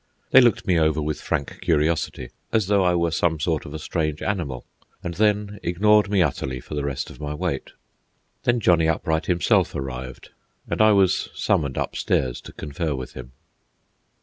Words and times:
They 0.31 0.41
looked 0.41 0.65
me 0.65 0.79
over 0.79 0.99
with 0.99 1.21
frank 1.21 1.59
curiosity, 1.61 2.31
as 2.51 2.65
though 2.65 2.83
I 2.83 2.95
were 2.95 3.11
some 3.11 3.39
sort 3.39 3.67
of 3.67 3.73
a 3.75 3.77
strange 3.77 4.23
animal, 4.23 4.65
and 5.03 5.13
then 5.13 5.59
ignored 5.61 6.09
me 6.09 6.23
utterly 6.23 6.59
for 6.59 6.73
the 6.73 6.83
rest 6.83 7.11
of 7.11 7.21
my 7.21 7.35
wait. 7.35 7.73
Then 8.43 8.59
Johnny 8.59 8.87
Upright 8.87 9.27
himself 9.27 9.75
arrived, 9.75 10.31
and 10.67 10.81
I 10.81 10.91
was 10.91 11.29
summoned 11.35 11.77
upstairs 11.77 12.41
to 12.41 12.51
confer 12.53 12.95
with 12.95 13.13
him. 13.13 13.33